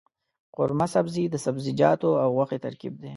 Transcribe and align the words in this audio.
قورمه 0.55 0.87
سبزي 0.95 1.23
د 1.29 1.35
سبزيجاتو 1.45 2.09
او 2.23 2.29
غوښې 2.37 2.57
ترکیب 2.65 2.93
دی. 3.01 3.09